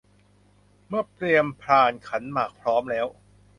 [0.87, 3.07] เมื่อเตรียมพานขันหมากพร้อมแล้ว